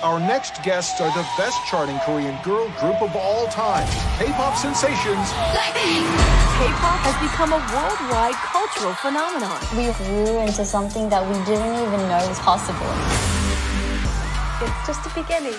Our 0.00 0.20
next 0.20 0.62
guests 0.62 1.00
are 1.00 1.10
the 1.10 1.26
best 1.36 1.58
charting 1.66 1.98
Korean 2.06 2.38
girl 2.44 2.70
group 2.78 3.02
of 3.02 3.16
all 3.16 3.48
time, 3.48 3.84
K-pop 4.16 4.56
sensations. 4.56 5.26
K-pop 5.34 7.02
has 7.02 7.18
become 7.18 7.50
a 7.50 7.58
worldwide 7.58 8.38
cultural 8.46 8.94
phenomenon. 9.02 9.58
We 9.74 9.90
grew 10.06 10.38
into 10.46 10.64
something 10.64 11.08
that 11.08 11.26
we 11.26 11.34
didn't 11.44 11.74
even 11.82 12.06
know 12.06 12.22
was 12.28 12.38
possible. 12.38 12.86
It's 14.62 14.86
just 14.86 15.02
a 15.02 15.10
beginning. 15.18 15.58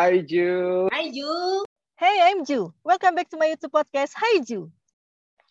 Hai 0.00 0.24
Ju. 0.24 0.88
Hai 0.88 1.12
Ju. 1.12 1.28
Hey, 2.00 2.32
I'm 2.32 2.40
Ju. 2.48 2.72
Welcome 2.80 3.20
back 3.20 3.28
to 3.28 3.36
my 3.36 3.52
YouTube 3.52 3.76
podcast, 3.76 4.16
Hai 4.16 4.40
Ju. 4.40 4.72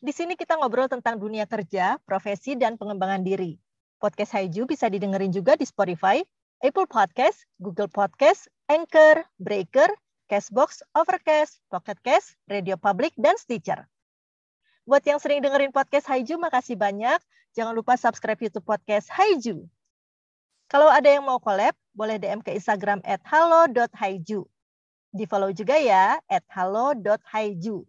Di 0.01 0.09
sini 0.09 0.33
kita 0.33 0.57
ngobrol 0.57 0.89
tentang 0.89 1.21
dunia 1.21 1.45
kerja, 1.45 2.01
profesi, 2.01 2.57
dan 2.57 2.73
pengembangan 2.73 3.21
diri. 3.21 3.61
Podcast 4.01 4.33
Hai 4.33 4.49
Ju 4.49 4.65
bisa 4.65 4.89
didengerin 4.89 5.29
juga 5.29 5.53
di 5.53 5.69
Spotify, 5.69 6.25
Apple 6.65 6.89
Podcast, 6.89 7.45
Google 7.61 7.93
Podcast, 7.93 8.49
Anchor, 8.65 9.21
Breaker, 9.37 9.93
Castbox, 10.25 10.81
Overcast, 10.97 11.61
Pocket 11.69 12.01
Cast, 12.01 12.33
Radio 12.49 12.73
Public, 12.73 13.13
dan 13.21 13.37
Stitcher. 13.37 13.85
Buat 14.81 15.05
yang 15.05 15.21
sering 15.21 15.45
dengerin 15.45 15.69
podcast 15.69 16.09
Haiju, 16.09 16.41
makasih 16.41 16.73
banyak. 16.73 17.21
Jangan 17.53 17.77
lupa 17.77 18.01
subscribe 18.01 18.41
YouTube 18.41 18.65
podcast 18.65 19.13
Haiju. 19.13 19.69
Kalau 20.69 20.85
ada 20.85 21.09
yang 21.09 21.25
mau 21.25 21.41
collab, 21.41 21.73
boleh 21.97 22.21
DM 22.21 22.45
ke 22.45 22.53
Instagram 22.53 23.01
at 23.01 23.25
halo.haiju. 23.25 24.45
Di 25.09 25.25
follow 25.25 25.49
juga 25.49 25.81
ya, 25.81 26.21
at 26.29 26.45
halo.haiju. 26.53 27.81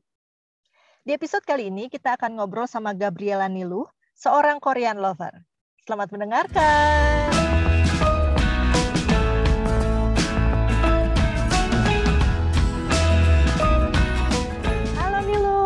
Di 1.04 1.12
episode 1.12 1.44
kali 1.44 1.68
ini 1.68 1.92
kita 1.92 2.16
akan 2.16 2.40
ngobrol 2.40 2.64
sama 2.64 2.96
Gabriela 2.96 3.52
Nilu, 3.52 3.84
seorang 4.16 4.56
Korean 4.64 4.96
lover. 4.96 5.44
Selamat 5.84 6.08
mendengarkan. 6.08 7.28
Halo 14.96 15.20
Nilu, 15.28 15.60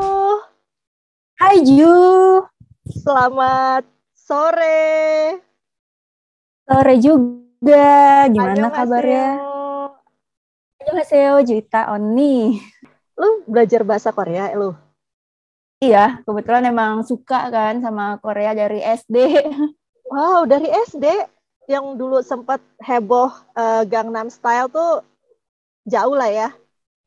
Hai 1.38 1.62
Ju, 1.62 1.94
selamat 2.90 3.86
sore. 4.18 5.43
Sore 6.64 6.94
juga. 7.00 8.28
Gimana 8.28 8.52
Annyeonghaseyo. 8.52 8.76
kabarnya? 8.76 9.28
Annyeonghaseyo, 10.80 11.34
Juita 11.44 11.80
Oni. 11.92 12.58
Lu 13.14 13.28
belajar 13.46 13.80
bahasa 13.86 14.10
Korea, 14.10 14.50
lu? 14.56 14.74
Iya, 15.84 16.24
kebetulan 16.24 16.64
emang 16.64 17.04
suka 17.04 17.52
kan 17.52 17.84
sama 17.84 18.16
Korea 18.20 18.56
dari 18.56 18.80
SD. 18.80 19.16
Wow, 20.04 20.44
dari 20.44 20.68
SD 20.68 21.10
yang 21.66 21.96
dulu 21.96 22.20
sempat 22.20 22.60
heboh 22.76 23.32
eh, 23.56 23.82
Gangnam 23.88 24.28
Style 24.28 24.68
tuh 24.68 25.00
jauh 25.88 26.12
lah 26.12 26.28
ya. 26.28 26.48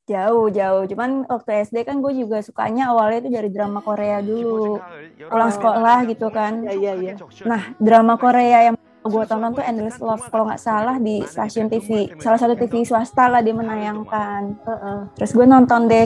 Jauh, 0.09 0.50
jauh. 0.50 0.83
Cuman 0.89 1.23
waktu 1.30 1.67
SD 1.69 1.85
kan 1.85 2.02
gue 2.02 2.09
juga 2.17 2.41
sukanya 2.41 2.89
awalnya 2.91 3.22
itu 3.22 3.30
dari 3.31 3.50
drama 3.53 3.85
Korea 3.85 4.17
dulu. 4.19 4.81
Pulang 5.30 5.53
sekolah 5.53 6.09
gitu 6.09 6.28
kan. 6.33 6.66
Iya, 6.66 6.73
iya, 6.73 6.94
iya. 6.97 7.13
Nah, 7.45 7.75
drama 7.78 8.17
Korea 8.17 8.73
yang 8.73 8.75
gue 9.08 9.23
tonton 9.27 9.52
tuh 9.55 9.63
Endless 9.66 10.00
Love 10.00 10.27
kalau 10.30 10.47
nggak 10.47 10.61
salah 10.61 10.95
di 11.02 11.23
stasiun 11.23 11.67
TV. 11.67 12.11
Salah 12.19 12.39
satu 12.39 12.53
TV 12.55 12.83
swasta 12.83 13.27
lah 13.27 13.41
dia 13.41 13.55
menayangkan. 13.55 14.41
Heeh. 14.63 15.00
Terus 15.17 15.31
gue 15.36 15.45
nonton 15.47 15.88
deh, 15.89 16.05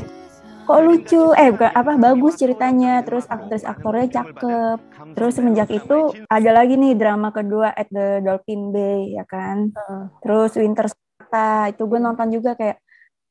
kok 0.66 0.80
lucu, 0.82 1.34
eh 1.36 1.50
bukan 1.52 1.72
apa 1.74 1.92
bagus 1.98 2.40
ceritanya, 2.40 3.02
terus 3.02 3.26
aktris 3.28 3.66
aktornya 3.66 4.22
cakep. 4.22 4.78
Terus 5.18 5.34
semenjak 5.36 5.70
itu 5.74 6.16
ada 6.30 6.50
lagi 6.54 6.80
nih 6.80 6.96
drama 6.96 7.34
kedua 7.36 7.74
at 7.74 7.90
the 7.92 8.22
Dolphin 8.24 8.72
Bay 8.72 9.18
ya 9.18 9.26
kan. 9.28 9.74
Heeh. 9.74 10.04
Terus 10.24 10.52
Winter 10.56 10.88
Sonata 10.88 11.70
itu 11.70 11.84
gue 11.86 12.00
nonton 12.00 12.28
juga 12.32 12.56
kayak 12.56 12.80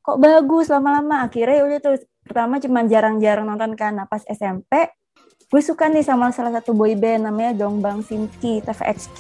kok 0.01 0.19
bagus 0.21 0.69
lama-lama. 0.69 1.25
Akhirnya 1.25 1.57
ya 1.61 1.65
udah 1.65 1.81
terus 1.81 2.03
pertama 2.21 2.61
cuma 2.61 2.85
jarang-jarang 2.85 3.49
nonton 3.49 3.73
kan. 3.75 3.97
Nah 3.97 4.07
pas 4.07 4.23
SMP 4.29 4.91
gue 5.49 5.63
suka 5.65 5.89
nih 5.89 6.05
sama 6.05 6.29
salah 6.35 6.53
satu 6.53 6.77
boy 6.77 6.93
band 6.99 7.25
namanya 7.25 7.57
Dongbang 7.57 8.05
Sinki 8.05 8.61
TVXQ. 8.61 9.19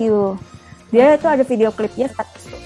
Dia 0.91 1.15
itu 1.15 1.27
ada 1.31 1.47
video 1.47 1.71
klipnya 1.71 2.11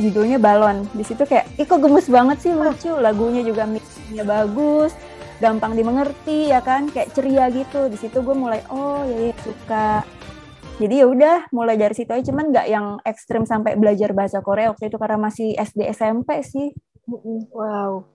judulnya 0.01 0.41
Balon. 0.41 0.89
Di 0.97 1.05
situ 1.05 1.29
kayak, 1.29 1.61
ih 1.61 1.69
kok 1.69 1.79
gemes 1.79 2.09
banget 2.09 2.41
sih 2.41 2.53
lucu. 2.57 2.93
Lagunya 2.97 3.45
juga 3.45 3.69
mixnya 3.69 4.25
bagus, 4.25 4.97
gampang 5.45 5.77
dimengerti 5.77 6.49
ya 6.49 6.65
kan, 6.65 6.89
kayak 6.89 7.13
ceria 7.13 7.53
gitu. 7.53 7.93
Di 7.93 8.01
situ 8.01 8.25
gue 8.25 8.33
mulai 8.33 8.65
oh 8.73 9.05
ya, 9.05 9.29
ya 9.29 9.35
suka. 9.45 9.89
Jadi 10.81 10.95
ya 11.05 11.07
udah 11.07 11.37
mulai 11.55 11.79
dari 11.79 11.95
situ 11.95 12.11
aja 12.11 12.25
cuman 12.35 12.51
nggak 12.51 12.67
yang 12.67 12.99
ekstrim 13.07 13.47
sampai 13.47 13.79
belajar 13.79 14.11
bahasa 14.11 14.43
Korea 14.43 14.75
waktu 14.75 14.91
itu 14.91 14.99
karena 14.99 15.19
masih 15.21 15.55
SD 15.55 15.87
SMP 15.95 16.43
sih. 16.43 16.75
Wow. 17.55 18.09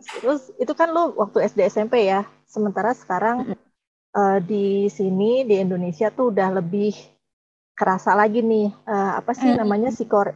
Terus 0.00 0.50
itu 0.56 0.72
kan 0.72 0.90
lu 0.90 1.14
waktu 1.20 1.46
SD 1.46 1.68
SMP 1.70 2.08
ya. 2.08 2.26
Sementara 2.50 2.96
sekarang 2.96 3.54
eh, 4.10 4.38
di 4.42 4.88
sini 4.88 5.44
di 5.44 5.58
Indonesia 5.58 6.10
tuh 6.10 6.30
udah 6.30 6.58
lebih 6.58 6.94
kerasa 7.74 8.12
lagi 8.12 8.44
nih 8.44 8.68
eh, 8.68 9.12
apa 9.16 9.32
sih 9.32 9.54
Mm. 9.54 9.58
namanya 9.62 9.90
si 9.90 10.04
Kor 10.04 10.34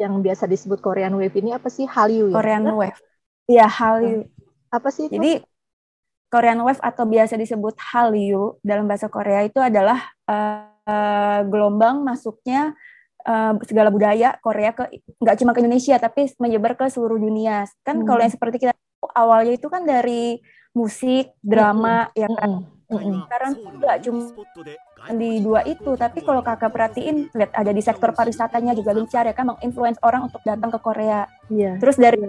yang 0.00 0.18
biasa 0.18 0.50
disebut 0.50 0.82
Korean 0.82 1.14
Wave 1.14 1.36
ini 1.38 1.54
apa 1.54 1.70
sih 1.70 1.86
Hallyu 1.86 2.32
ya? 2.32 2.34
Korean 2.34 2.62
Bener? 2.66 2.74
Wave. 2.74 3.00
Iya 3.46 3.66
Hallyu. 3.70 4.26
Apa 4.72 4.88
sih 4.90 5.06
itu? 5.06 5.14
Jadi 5.14 5.32
Korean 6.26 6.58
Wave 6.64 6.80
atau 6.82 7.04
biasa 7.06 7.36
disebut 7.38 7.76
Hallyu 7.78 8.56
dalam 8.64 8.88
bahasa 8.90 9.06
Korea 9.06 9.46
itu 9.46 9.62
adalah 9.62 10.00
eh, 10.26 11.40
gelombang 11.46 12.02
masuknya 12.02 12.74
eh, 13.22 13.52
segala 13.62 13.94
budaya 13.94 14.34
Korea 14.42 14.74
ke 14.74 14.90
nggak 15.22 15.36
cuma 15.38 15.54
ke 15.54 15.62
Indonesia 15.62 15.94
tapi 16.02 16.26
menyebar 16.42 16.74
ke 16.74 16.90
seluruh 16.90 17.20
dunia. 17.20 17.62
Kan 17.86 18.02
Hmm. 18.02 18.06
kalau 18.08 18.20
yang 18.26 18.32
seperti 18.34 18.58
kita 18.58 18.74
awalnya 19.14 19.54
itu 19.54 19.70
kan 19.70 19.86
dari 19.86 20.42
musik, 20.72 21.36
drama, 21.44 22.08
ya 22.16 22.28
kan. 22.32 22.64
Mm-mm. 22.92 23.24
Sekarang 23.24 23.50
tuh 23.56 23.72
nggak 23.80 23.98
cuma 24.04 24.22
di 25.16 25.40
dua 25.40 25.64
itu, 25.64 25.96
tapi 25.96 26.20
kalau 26.20 26.44
kakak 26.44 26.68
perhatiin, 26.68 27.32
lihat 27.32 27.52
ada 27.56 27.72
di 27.72 27.80
sektor 27.80 28.12
pariwisatanya 28.12 28.76
juga 28.76 28.92
gencar 28.92 29.24
ya 29.24 29.32
kan, 29.32 29.48
menginfluence 29.48 29.96
orang 30.04 30.28
untuk 30.28 30.44
datang 30.44 30.68
ke 30.68 30.78
Korea. 30.80 31.24
Iya. 31.48 31.80
Terus 31.80 31.96
dari 31.96 32.20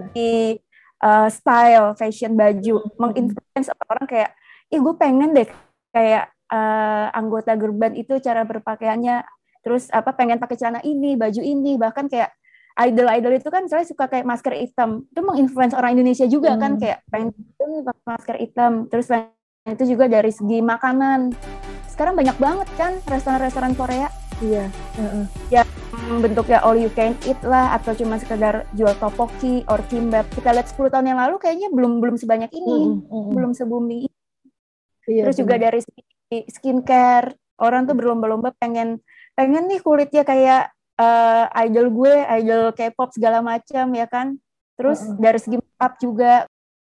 uh, 1.04 1.28
style, 1.28 2.00
fashion, 2.00 2.40
baju, 2.40 2.80
menginfluence 2.96 3.70
orang 3.92 4.08
kayak, 4.08 4.32
ih 4.72 4.80
gue 4.80 4.96
pengen 4.96 5.36
deh 5.36 5.50
kayak 5.92 6.32
uh, 6.50 7.12
anggota 7.12 7.54
gerban 7.60 7.94
itu 7.94 8.18
cara 8.24 8.48
berpakaiannya, 8.48 9.22
terus 9.62 9.92
apa 9.92 10.16
pengen 10.16 10.40
pakai 10.40 10.56
celana 10.58 10.82
ini, 10.82 11.20
baju 11.20 11.44
ini, 11.44 11.76
bahkan 11.76 12.08
kayak 12.08 12.32
idol-idol 12.76 13.34
itu 13.34 13.50
kan 13.50 13.70
saya 13.70 13.86
suka 13.86 14.10
kayak 14.10 14.26
masker 14.26 14.54
hitam, 14.54 15.06
itu 15.06 15.22
menginfluence 15.22 15.74
orang 15.74 15.94
Indonesia 15.94 16.26
juga 16.26 16.58
kan 16.58 16.76
Hmm. 16.76 16.82
kayak 16.82 17.00
pengen 17.08 17.30
pakai 17.86 18.04
masker 18.04 18.38
hitam, 18.40 18.72
terus 18.88 19.08
itu 19.64 19.84
juga 19.88 20.10
dari 20.10 20.30
segi 20.30 20.60
makanan. 20.60 21.32
Sekarang 21.86 22.18
banyak 22.18 22.34
banget 22.36 22.68
kan 22.74 22.98
restoran-restoran 23.06 23.78
Korea 23.78 24.10
Iya. 24.42 24.66
Heeh. 24.98 25.26
yang 25.54 25.70
bentuknya 26.20 26.60
all 26.60 26.76
you 26.76 26.90
can 26.90 27.14
eat 27.24 27.38
lah 27.46 27.78
atau 27.78 27.94
cuma 27.94 28.18
sekedar 28.18 28.66
jual 28.74 28.92
topoki 28.98 29.62
or 29.70 29.78
kimbap. 29.88 30.26
Kita 30.34 30.52
lihat 30.52 30.68
10 30.68 30.90
tahun 30.90 31.14
yang 31.14 31.22
lalu 31.22 31.38
kayaknya 31.38 31.70
belum 31.70 32.02
belum 32.02 32.18
sebanyak 32.18 32.50
ini, 32.52 32.98
Mm-mm, 32.98 33.08
mm-mm. 33.08 33.34
belum 33.38 33.52
se-booming 33.54 34.10
ini. 34.10 34.18
Iya, 35.06 35.30
Terus 35.30 35.38
juga 35.38 35.56
bener. 35.56 35.66
dari 35.70 35.80
segi 35.80 36.04
skincare, 36.50 37.38
orang 37.62 37.86
tuh 37.86 37.94
berlomba-lomba 37.94 38.52
pengen 38.58 39.00
pengen 39.38 39.70
nih 39.70 39.80
kulitnya 39.80 40.26
kayak 40.26 40.74
eh, 41.04 41.46
idol 41.68 41.88
gue, 41.92 42.14
idol 42.40 42.72
K-pop 42.72 43.12
segala 43.12 43.44
macam 43.44 43.86
ya 43.92 44.08
kan. 44.08 44.40
Terus 44.80 45.04
Mm-mm. 45.04 45.20
dari 45.20 45.40
segi 45.40 45.58
makeup 45.60 45.94
juga. 46.00 46.34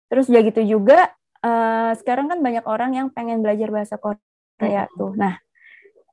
Terus 0.10 0.25
udah 0.25 0.42
gitu 0.42 0.62
juga 0.66 1.00
eh, 1.39 1.92
sekarang 2.01 2.28
kan 2.28 2.39
banyak 2.42 2.66
orang 2.66 2.92
yang 2.98 3.07
pengen 3.13 3.39
belajar 3.45 3.69
bahasa 3.69 3.95
Korea 3.95 4.89
tuh. 4.98 5.13
Nah, 5.16 5.38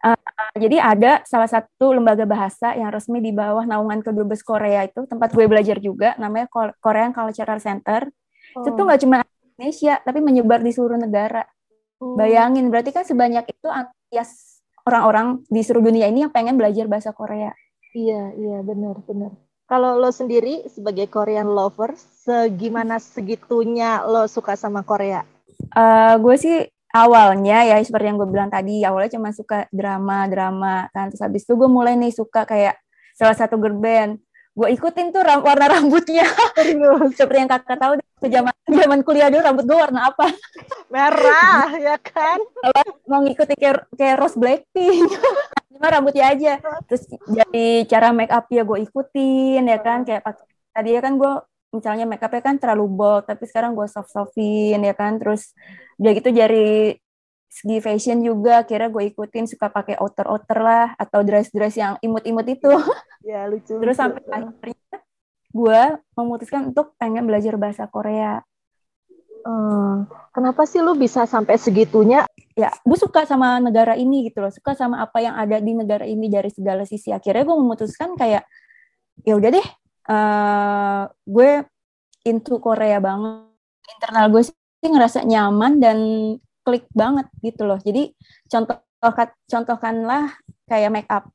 eh, 0.04 0.18
jadi 0.54 0.76
ada 0.78 1.12
salah 1.26 1.48
satu 1.48 1.96
lembaga 1.96 2.22
bahasa 2.22 2.76
yang 2.76 2.92
resmi 2.92 3.18
di 3.18 3.32
bawah 3.34 3.64
naungan 3.66 4.04
kedubes 4.04 4.44
Korea 4.44 4.86
itu 4.86 5.08
tempat 5.08 5.32
gue 5.34 5.48
belajar 5.48 5.80
juga 5.80 6.14
namanya 6.20 6.46
Ko- 6.46 6.76
Korean 6.78 7.10
Cultural 7.10 7.58
Center. 7.58 8.06
Itu 8.54 8.68
tuh 8.72 8.84
Oh. 8.84 8.86
nggak 8.86 9.00
cuma 9.02 9.16
Indonesia 9.56 9.98
tapi 10.04 10.20
menyebar 10.20 10.60
di 10.62 10.70
seluruh 10.70 11.00
negara. 11.00 11.42
Oh. 11.96 12.12
Bayangin, 12.14 12.68
berarti 12.68 12.92
kan 12.92 13.08
sebanyak 13.08 13.48
itu 13.48 13.66
antusias 13.72 14.60
orang-orang 14.86 15.42
di 15.48 15.64
seluruh 15.64 15.90
dunia 15.90 16.06
ini 16.12 16.28
yang 16.28 16.30
pengen 16.30 16.60
belajar 16.60 16.86
bahasa 16.86 17.10
Korea. 17.10 17.50
Iya, 17.96 18.36
iya, 18.36 18.58
benar, 18.60 19.00
benar. 19.08 19.32
Kalau 19.64 19.96
lo 19.96 20.12
sendiri 20.12 20.68
sebagai 20.68 21.08
Korean 21.08 21.48
lover, 21.48 21.96
segimana 21.96 23.00
segitunya 23.00 24.04
lo 24.04 24.28
suka 24.28 24.52
sama 24.52 24.84
Korea? 24.84 25.24
Eh, 25.72 26.14
gue 26.20 26.36
sih 26.36 26.56
awalnya 26.92 27.64
ya 27.64 27.80
seperti 27.80 28.12
yang 28.12 28.20
gue 28.20 28.28
bilang 28.28 28.52
tadi, 28.52 28.84
awalnya 28.84 29.16
cuma 29.16 29.32
suka 29.32 29.64
drama-drama 29.72 30.92
kan. 30.92 31.08
Terus 31.08 31.24
habis 31.24 31.42
itu 31.48 31.56
gue 31.56 31.70
mulai 31.72 31.96
nih 31.96 32.12
suka 32.12 32.44
kayak 32.44 32.76
salah 33.16 33.34
satu 33.34 33.56
girl 33.56 33.80
band. 33.80 34.20
Gue 34.56 34.68
ikutin 34.72 35.12
tuh 35.12 35.20
ram- 35.20 35.44
warna 35.44 35.68
rambutnya. 35.68 36.24
Seperti 37.18 37.38
yang 37.44 37.50
kakak 37.52 37.76
tahu 37.76 37.92
waktu 38.00 38.28
zaman 38.32 38.54
zaman 38.64 39.00
kuliah 39.04 39.28
dulu 39.28 39.44
rambut 39.44 39.64
gue 39.68 39.76
warna 39.76 40.08
apa. 40.08 40.32
Merah, 40.92 41.76
ya 41.76 42.00
kan? 42.00 42.40
mau 43.04 43.20
ngikutin 43.20 43.56
kayak 43.60 43.84
kayak 43.92 44.16
Rose 44.16 44.40
Blackpink. 44.40 45.12
Cuma 45.76 45.92
rambutnya 45.92 46.32
aja. 46.32 46.56
Terus 46.88 47.04
jadi 47.28 47.84
cara 47.84 48.16
make 48.16 48.32
up 48.32 48.48
ya 48.48 48.64
gue 48.64 48.78
ikutin 48.88 49.62
ya 49.68 49.78
kan? 49.84 50.08
Kayak 50.08 50.24
tadi 50.72 50.88
ya 50.96 51.00
kan 51.04 51.20
gue 51.20 51.32
misalnya 51.76 52.08
make 52.08 52.24
upnya 52.24 52.40
kan 52.40 52.56
terlalu 52.56 52.88
bold 52.88 53.28
tapi 53.28 53.44
sekarang 53.44 53.76
gue 53.76 53.84
soft 53.92 54.08
softin 54.08 54.80
ya 54.80 54.96
kan? 54.96 55.20
Terus 55.20 55.52
udah 56.00 56.12
gitu 56.16 56.32
dari 56.32 56.96
segi 57.56 57.78
fashion 57.84 58.24
juga 58.24 58.64
kira 58.64 58.88
gue 58.88 59.12
ikutin 59.12 59.48
suka 59.48 59.68
pakai 59.68 60.00
outer 60.00 60.28
outer 60.28 60.58
lah 60.60 60.86
atau 60.96 61.24
dress 61.24 61.48
dress 61.52 61.76
yang 61.76 61.96
imut 62.04 62.24
imut 62.28 62.44
itu 62.48 62.68
Ya 63.24 63.48
lucu. 63.48 63.78
terus 63.80 63.96
sampai 63.96 64.22
akhirnya 64.28 64.98
gue 65.56 65.80
memutuskan 66.16 66.70
untuk 66.74 66.92
pengen 67.00 67.24
belajar 67.24 67.56
bahasa 67.56 67.88
Korea. 67.88 68.44
Hmm, 69.46 70.10
kenapa 70.34 70.66
sih 70.66 70.82
lu 70.82 70.98
bisa 70.98 71.24
sampai 71.24 71.56
segitunya? 71.56 72.26
ya 72.56 72.72
gue 72.72 72.96
suka 72.96 73.28
sama 73.28 73.60
negara 73.60 73.94
ini 73.94 74.32
gitu 74.32 74.40
loh. 74.40 74.48
Suka 74.50 74.72
sama 74.72 75.04
apa 75.04 75.20
yang 75.20 75.36
ada 75.36 75.60
di 75.60 75.76
negara 75.76 76.08
ini 76.08 76.32
dari 76.32 76.48
segala 76.48 76.88
sisi. 76.88 77.12
Akhirnya 77.12 77.44
gue 77.44 77.56
memutuskan 77.56 78.16
kayak 78.16 78.48
ya 79.22 79.36
udah 79.36 79.50
deh 79.52 79.68
eh 80.06 81.02
gue 81.28 81.50
into 82.24 82.56
Korea 82.58 82.98
banget. 82.98 83.52
Internal 83.86 84.26
gue 84.32 84.42
sih 84.48 84.88
ngerasa 84.88 85.28
nyaman 85.28 85.78
dan 85.78 85.98
klik 86.64 86.88
banget 86.96 87.28
gitu 87.44 87.68
loh. 87.68 87.78
Jadi 87.78 88.16
contoh 88.48 88.80
contohkanlah 89.46 90.32
kayak 90.66 90.90
make 90.90 91.10
up 91.12 91.28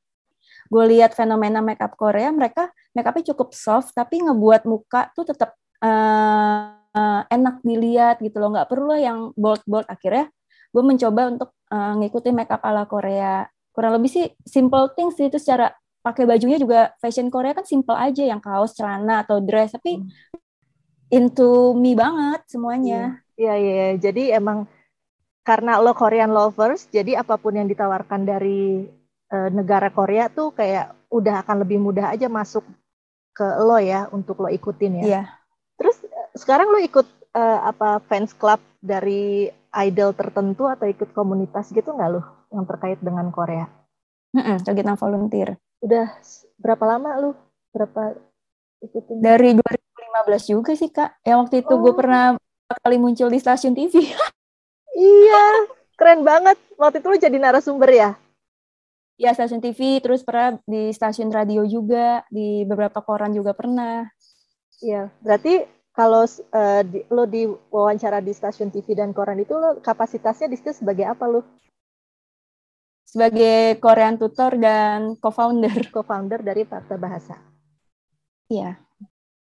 gue 0.71 0.83
lihat 0.95 1.11
fenomena 1.11 1.59
make 1.59 1.83
up 1.83 1.99
Korea 1.99 2.31
mereka 2.31 2.71
make 2.95 3.03
upnya 3.03 3.35
cukup 3.35 3.51
soft 3.51 3.91
tapi 3.91 4.23
ngebuat 4.23 4.63
muka 4.63 5.11
tuh 5.11 5.27
tetap 5.27 5.59
eh, 5.83 6.65
eh, 6.95 7.21
enak 7.27 7.59
dilihat 7.67 8.23
gitu 8.23 8.39
loh 8.39 8.55
nggak 8.55 8.71
perlu 8.71 8.95
lah 8.95 9.01
yang 9.03 9.19
bold 9.35 9.61
bold 9.67 9.85
akhirnya 9.91 10.31
gue 10.71 10.83
mencoba 10.83 11.21
untuk 11.27 11.49
uh, 11.71 11.93
ngikutin 11.99 12.33
make 12.35 12.51
up 12.51 12.63
ala 12.63 12.87
Korea. 12.87 13.45
Kurang 13.71 13.99
lebih 13.99 14.11
sih 14.11 14.25
simple 14.47 14.91
things 14.95 15.19
sih 15.19 15.27
itu 15.27 15.39
secara 15.39 15.71
pakai 16.01 16.25
bajunya 16.25 16.57
juga 16.57 16.95
fashion 16.97 17.29
Korea 17.29 17.53
kan 17.53 17.67
simple 17.67 17.95
aja 17.95 18.23
yang 18.23 18.41
kaos, 18.41 18.73
celana 18.73 19.23
atau 19.23 19.43
dress 19.43 19.75
tapi 19.75 20.01
into 21.11 21.75
me 21.75 21.93
banget 21.93 22.41
semuanya. 22.47 23.21
Iya, 23.35 23.53
iya, 23.59 23.73
iya. 23.75 23.87
Jadi 23.99 24.31
emang 24.31 24.65
karena 25.43 25.79
lo 25.83 25.91
Korean 25.91 26.31
lovers, 26.31 26.87
jadi 26.89 27.19
apa 27.19 27.35
pun 27.35 27.57
yang 27.57 27.67
ditawarkan 27.67 28.23
dari 28.23 28.87
negara 29.49 29.87
Korea 29.87 30.27
tuh 30.27 30.51
kayak 30.51 30.91
udah 31.07 31.43
akan 31.43 31.63
lebih 31.63 31.79
mudah 31.79 32.11
aja 32.11 32.27
masuk 32.27 32.63
ke 33.31 33.47
lo 33.63 33.79
ya 33.79 34.11
untuk 34.11 34.43
lo 34.43 34.51
ikutin 34.51 34.99
ya. 34.99 35.03
Iya. 35.07 35.23
Terus 35.79 35.97
eh, 36.03 36.27
sekarang 36.35 36.67
lo 36.67 36.79
ikut 36.83 37.07
eh, 37.31 37.59
apa 37.63 38.03
fans 38.05 38.35
club 38.35 38.59
dari 38.83 39.47
idol 39.87 40.11
tertentu 40.11 40.67
atau 40.67 40.83
ikut 40.83 41.15
komunitas 41.15 41.71
gitu 41.71 41.95
nggak 41.95 42.09
lo 42.11 42.21
yang 42.51 42.67
terkait 42.67 42.99
dengan 42.99 43.31
Korea? 43.31 43.67
Mm-mm, 44.35 44.63
kegiatan 44.63 44.95
volunteer. 44.95 45.55
Udah 45.79 46.11
berapa 46.59 46.83
lama 46.83 47.09
lu? 47.19 47.31
Berapa 47.71 48.15
ikutin? 48.83 49.19
Dari 49.19 49.55
2015 49.55 50.51
juga 50.51 50.71
sih 50.75 50.91
kak. 50.91 51.23
Yang 51.23 51.37
waktu 51.47 51.55
itu 51.63 51.73
gue 51.79 51.91
Oh. 51.91 51.97
pernah 51.97 52.23
kali 52.83 52.97
muncul 52.99 53.27
di 53.27 53.39
stasiun 53.39 53.75
TV. 53.75 53.95
Iya, 54.91 55.71
keren 55.95 56.21
banget. 56.21 56.59
Waktu 56.75 56.99
itu 56.99 57.07
lu 57.09 57.17
jadi 57.17 57.37
narasumber 57.39 57.89
ya? 57.89 58.09
Ya 59.21 59.37
stasiun 59.37 59.61
TV, 59.61 60.01
terus 60.01 60.25
pernah 60.25 60.57
di 60.65 60.89
stasiun 60.89 61.29
radio 61.29 61.61
juga, 61.69 62.25
di 62.33 62.65
beberapa 62.65 63.05
koran 63.05 63.37
juga 63.37 63.53
pernah. 63.53 64.09
Iya, 64.81 65.13
berarti 65.21 65.61
kalau 65.93 66.25
eh, 66.25 66.81
di, 66.89 67.05
lo 67.13 67.29
diwawancara 67.29 68.17
di 68.25 68.33
stasiun 68.33 68.73
TV 68.73 68.97
dan 68.97 69.13
koran 69.13 69.37
itu 69.37 69.53
lo 69.53 69.77
kapasitasnya 69.77 70.49
di 70.49 70.57
situ 70.57 70.73
sebagai 70.73 71.05
apa 71.05 71.29
lo? 71.29 71.45
Sebagai 73.05 73.75
Korean 73.83 74.15
tutor 74.15 74.55
dan 74.55 75.19
co-founder. 75.19 75.75
Co-founder 75.95 76.39
dari 76.41 76.63
Fakta 76.63 76.95
Bahasa. 76.95 77.35
Iya. 78.47 78.79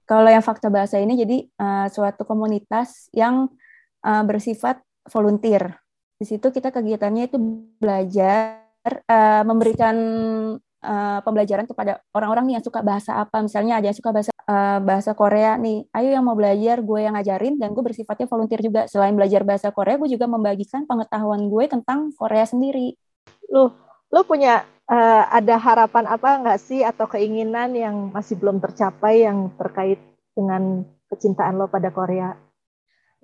Kalau 0.05 0.29
yang 0.29 0.45
fakta 0.45 0.69
bahasa 0.69 1.01
ini 1.01 1.17
jadi 1.17 1.49
uh, 1.57 1.89
suatu 1.89 2.29
komunitas 2.29 3.09
yang 3.09 3.49
uh, 4.05 4.23
bersifat 4.27 4.77
volunteer. 5.09 5.81
Di 6.21 6.29
situ 6.29 6.53
kita 6.53 6.69
kegiatannya 6.69 7.25
itu 7.25 7.41
belajar 7.81 8.64
uh, 8.85 9.43
memberikan 9.47 9.95
uh, 10.85 11.19
pembelajaran 11.25 11.65
kepada 11.65 12.01
orang-orang 12.13 12.49
nih 12.49 12.55
yang 12.59 12.65
suka 12.65 12.79
bahasa 12.85 13.17
apa. 13.17 13.41
Misalnya 13.41 13.81
ada 13.81 13.89
yang 13.89 13.97
suka 13.97 14.11
bahasa 14.13 14.31
uh, 14.45 14.79
bahasa 14.81 15.11
Korea 15.17 15.57
nih. 15.57 15.89
Ayo 15.91 16.09
yang 16.13 16.25
mau 16.25 16.37
belajar, 16.37 16.81
gue 16.85 16.99
yang 17.01 17.13
ngajarin 17.17 17.57
dan 17.57 17.73
gue 17.73 17.83
bersifatnya 17.83 18.27
volunteer 18.29 18.61
juga. 18.61 18.81
Selain 18.85 19.13
belajar 19.17 19.41
bahasa 19.41 19.73
Korea, 19.73 19.97
gue 19.97 20.09
juga 20.09 20.25
membagikan 20.29 20.85
pengetahuan 20.85 21.49
gue 21.49 21.65
tentang 21.65 22.13
Korea 22.13 22.45
sendiri. 22.45 22.93
Lo 23.49 23.73
lo 24.13 24.21
punya 24.23 24.63
eh, 24.87 25.23
ada 25.27 25.57
harapan 25.57 26.05
apa 26.05 26.29
nggak 26.45 26.59
sih 26.61 26.85
atau 26.85 27.09
keinginan 27.09 27.73
yang 27.73 28.13
masih 28.13 28.37
belum 28.37 28.61
tercapai 28.61 29.25
yang 29.25 29.49
terkait 29.57 29.97
dengan 30.37 30.85
kecintaan 31.09 31.57
lo 31.57 31.67
pada 31.67 31.89
Korea? 31.89 32.37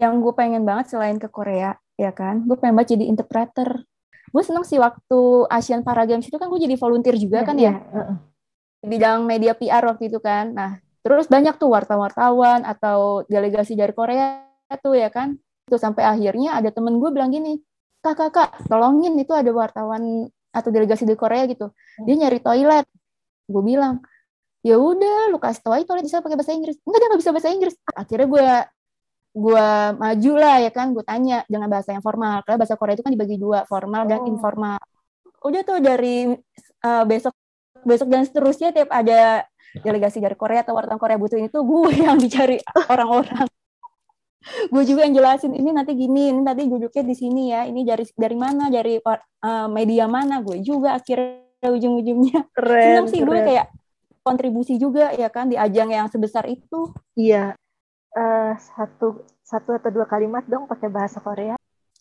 yang 0.01 0.17
gue 0.17 0.33
pengen 0.33 0.65
banget 0.65 0.97
selain 0.97 1.21
ke 1.21 1.29
Korea 1.29 1.77
ya 1.93 2.09
kan 2.09 2.41
gue 2.49 2.57
pengen 2.57 2.81
banget 2.81 2.97
jadi 2.97 3.05
interpreter 3.05 3.85
gue 4.31 4.44
seneng 4.44 4.63
sih 4.63 4.80
waktu 4.80 5.19
Asian 5.51 5.83
Para 5.83 6.07
Games 6.07 6.25
itu 6.25 6.39
kan 6.39 6.48
gue 6.48 6.60
jadi 6.60 6.75
volunteer 6.80 7.16
juga 7.19 7.44
kan 7.44 7.60
ya? 7.60 7.75
Heeh. 7.78 8.16
di 8.81 8.88
bidang 8.98 9.30
media 9.30 9.54
PR 9.54 9.86
waktu 9.86 10.10
itu 10.10 10.18
kan. 10.18 10.56
Nah 10.56 10.81
terus 11.06 11.30
banyak 11.30 11.57
tuh 11.62 11.69
wartawan-wartawan 11.69 12.66
atau 12.66 13.22
delegasi 13.30 13.78
dari 13.78 13.94
Korea 13.94 14.42
tuh 14.81 14.95
ya 14.98 15.12
kan. 15.13 15.38
Tuh 15.69 15.78
sampai 15.78 16.07
akhirnya 16.07 16.57
ada 16.57 16.74
temen 16.74 16.98
gue 16.98 17.10
bilang 17.13 17.30
gini 17.30 17.62
kak 18.01 18.18
kak 18.18 18.31
kak 18.33 18.50
tolongin 18.66 19.13
itu 19.22 19.30
ada 19.31 19.54
wartawan 19.54 20.25
atau 20.51 20.69
delegasi 20.74 21.06
dari 21.06 21.19
Korea 21.19 21.45
gitu. 21.45 21.69
Dia 22.04 22.16
nyari 22.18 22.39
toilet. 22.42 22.86
Gue 23.45 23.63
bilang 23.63 24.01
ya 24.62 24.78
udah 24.78 25.33
lu 25.33 25.38
kasih 25.42 25.62
tau 25.66 25.74
aja 25.74 25.86
toilet 25.86 26.06
bisa 26.06 26.24
pakai 26.24 26.38
bahasa 26.38 26.54
Inggris. 26.54 26.78
Enggak 26.81 27.00
dia 27.00 27.07
nggak 27.07 27.22
bisa 27.22 27.31
bahasa 27.31 27.50
Inggris. 27.54 27.75
Akhirnya 27.94 28.28
gue 28.28 28.48
gue 29.31 29.68
maju 29.95 30.31
lah 30.36 30.56
ya 30.62 30.72
kan? 30.72 30.92
Gue 30.92 31.04
tanya 31.07 31.44
dengan 31.48 31.72
bahasa 31.72 31.95
yang 31.95 32.04
formal. 32.04 32.44
Karena 32.44 32.57
bahasa 32.60 32.75
Korea 32.75 32.95
itu 33.00 33.04
kan 33.04 33.13
dibagi 33.16 33.38
dua 33.39 33.63
formal 33.66 34.06
dan 34.07 34.24
Oh. 34.24 34.30
informal. 34.30 34.80
Udah 35.42 35.62
tuh 35.66 35.80
dari 35.81 36.30
uh, 36.86 37.04
besok 37.07 37.33
besok 37.81 38.13
dan 38.13 38.28
seterusnya 38.28 38.69
tiap 38.69 38.94
ada 38.94 39.42
delegasi 39.81 40.22
dari 40.22 40.38
Korea 40.38 40.62
atau 40.62 40.75
wartawan 40.78 41.00
Korea 41.00 41.18
butuh 41.18 41.39
itu 41.39 41.60
gue 41.63 41.92
yang 42.06 42.19
dicari 42.19 42.60
orang-orang. 42.92 43.48
Gue 44.74 44.83
juga 44.89 45.06
yang 45.06 45.13
jelasin 45.13 45.54
ini 45.54 45.69
nanti 45.69 45.94
gini 45.94 46.33
ini 46.33 46.42
nanti 46.42 46.66
duduknya 46.66 47.04
di 47.06 47.16
sini 47.16 47.44
ya. 47.54 47.66
Ini 47.69 47.81
dari 47.85 48.06
dari 48.18 48.38
mana? 48.38 48.73
Dari 48.73 48.97
uh, 48.97 49.68
media 49.69 50.09
mana? 50.09 50.42
Gue 50.42 50.66
juga 50.66 50.97
akhirnya 50.97 51.69
ujung-ujungnya. 51.69 52.50
Keren, 52.57 52.81
seneng 52.81 53.07
sih 53.09 53.21
gue 53.21 53.38
keren. 53.38 53.47
kayak 53.47 53.68
kontribusi 54.21 54.78
juga 54.78 55.14
ya 55.14 55.30
kan 55.30 55.50
di 55.50 55.57
ajang 55.57 55.94
yang 55.94 56.09
sebesar 56.09 56.50
itu. 56.50 56.90
Iya. 57.14 57.54
Eh, 58.17 58.53
satu 58.56 59.20
satu 59.44 59.76
atau 59.76 59.91
dua 59.93 60.08
kalimat 60.08 60.41
dong 60.48 60.65
pakai 60.65 60.88
bahasa 60.88 61.20
Korea. 61.20 61.55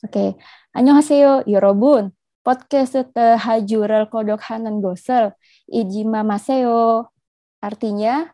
Oke, 0.03 0.39
안녕하세요, 0.71 1.43
여러분. 1.51 2.11
팟캐스트 2.45 3.41
하주를 3.41 4.13
구독하는 4.13 4.79
것을 4.79 5.33
잊지 5.67 6.05
마세요. 6.05 7.09
Artinya, 7.59 8.29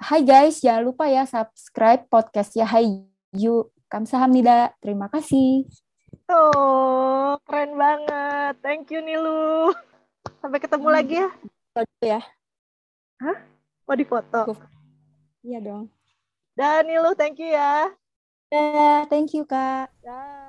Hai 0.00 0.24
guys, 0.24 0.64
jangan 0.64 0.80
lupa 0.88 1.12
ya 1.12 1.28
subscribe 1.28 2.08
podcastnya 2.08 2.64
Haiju. 2.64 3.68
Kamsahamnida. 3.92 4.72
Terima 4.80 5.12
kasih. 5.12 5.68
Oh, 6.24 7.36
keren 7.44 7.76
banget. 7.76 8.56
Thank 8.64 8.96
you 8.96 9.04
Nilu. 9.04 9.76
Sampai 10.40 10.56
ketemu 10.56 10.88
Hmm. 10.88 10.96
lagi 10.96 11.14
ya. 11.20 11.28
Itu 11.84 12.04
ya. 12.16 12.20
Mau 13.84 13.92
difoto. 13.92 14.56
Iya 15.44 15.60
dong. 15.60 15.92
Dan 16.57 16.87
Nilu, 16.87 17.11
thank 17.19 17.37
you 17.39 17.51
ya. 17.51 17.91
Ya, 18.51 19.05
thank 19.09 19.33
you, 19.35 19.43
Kak. 19.45 19.87
Dah. 20.03 20.44